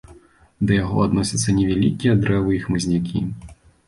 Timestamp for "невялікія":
1.57-2.13